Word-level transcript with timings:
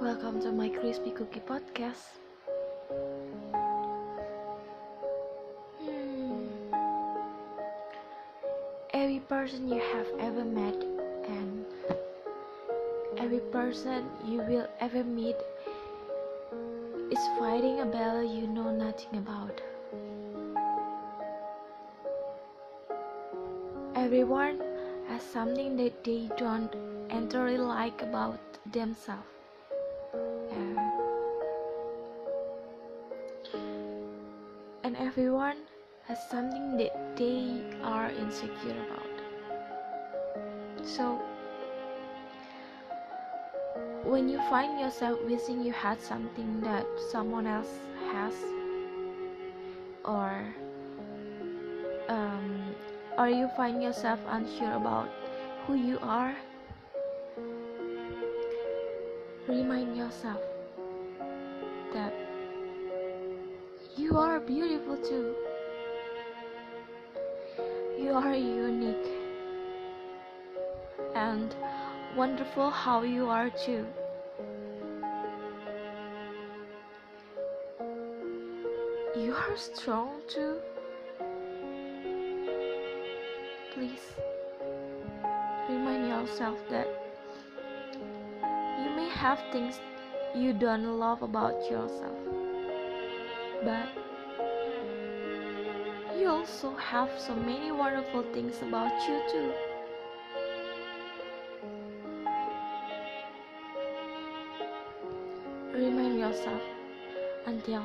Welcome 0.00 0.40
to 0.42 0.52
my 0.52 0.68
Crispy 0.68 1.10
Cookie 1.10 1.40
Podcast. 1.40 2.06
Hmm. 5.82 6.46
Every 8.92 9.18
person 9.18 9.66
you 9.66 9.80
have 9.80 10.06
ever 10.20 10.44
met 10.44 10.84
and 11.26 11.64
every 13.18 13.40
person 13.50 14.06
you 14.24 14.38
will 14.38 14.68
ever 14.78 15.02
meet 15.02 15.34
is 17.10 17.26
fighting 17.40 17.80
a 17.80 17.86
battle 17.86 18.22
you 18.22 18.46
know 18.46 18.70
nothing 18.70 19.18
about. 19.18 19.60
Everyone 23.96 24.62
has 25.08 25.24
something 25.24 25.76
that 25.78 26.04
they 26.04 26.30
don't 26.38 26.93
entirely 27.14 27.58
like 27.58 28.02
about 28.02 28.40
themselves. 28.72 29.22
And, 30.52 30.78
and 34.82 34.96
everyone 34.96 35.56
has 36.06 36.18
something 36.30 36.76
that 36.76 37.16
they 37.16 37.62
are 37.82 38.10
insecure 38.10 38.76
about. 38.86 39.14
So, 40.84 41.20
when 44.04 44.28
you 44.28 44.38
find 44.50 44.78
yourself 44.78 45.18
wishing 45.24 45.62
you 45.64 45.72
had 45.72 46.00
something 46.00 46.60
that 46.60 46.86
someone 47.10 47.46
else 47.46 47.72
has, 48.12 48.34
or 50.04 50.44
um, 52.08 52.74
or 53.16 53.28
you 53.28 53.48
find 53.56 53.82
yourself 53.82 54.20
unsure 54.28 54.74
about 54.74 55.08
who 55.66 55.74
you 55.74 55.98
are, 56.02 56.36
remind 59.48 59.96
yourself 59.96 60.40
that 61.92 62.12
you 63.96 64.16
are 64.16 64.40
beautiful 64.40 64.96
too. 64.96 65.34
You 67.98 68.12
are 68.12 68.34
unique 68.34 69.12
and 71.14 71.54
wonderful 72.16 72.70
how 72.70 73.02
you 73.02 73.28
are 73.28 73.50
too. 73.50 73.86
You 79.16 79.34
are 79.34 79.56
strong 79.56 80.22
too. 80.26 80.56
Please 83.74 84.14
remind 85.68 86.08
yourself 86.08 86.58
that 86.70 87.03
have 89.14 89.42
things 89.52 89.80
you 90.34 90.52
don't 90.52 90.98
love 90.98 91.22
about 91.22 91.70
yourself, 91.70 92.18
but 93.64 93.88
you 96.18 96.28
also 96.28 96.74
have 96.76 97.10
so 97.18 97.34
many 97.34 97.70
wonderful 97.70 98.24
things 98.32 98.60
about 98.62 98.92
you 99.08 99.20
too. 99.30 99.52
Remind 105.72 106.18
yourself 106.18 106.62
until 107.46 107.84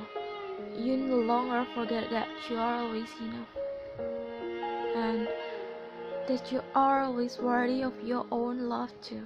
you 0.78 0.98
no 0.98 1.18
longer 1.18 1.66
forget 1.76 2.10
that 2.10 2.28
you 2.50 2.58
are 2.58 2.76
always 2.84 3.10
enough 3.22 3.50
and 4.96 5.28
that 6.28 6.52
you 6.52 6.62
are 6.76 7.04
always 7.04 7.38
worthy 7.40 7.82
of 7.82 7.94
your 8.04 8.26
own 8.32 8.70
love 8.70 8.92
too. 9.02 9.26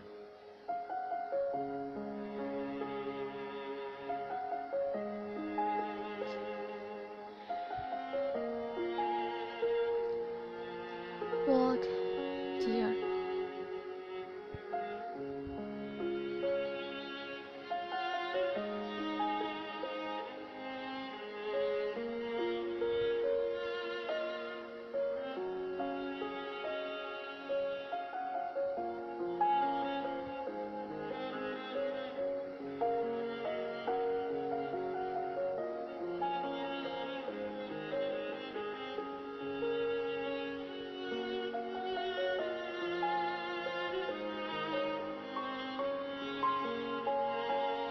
world, 11.47 11.87
dear. 12.65 13.12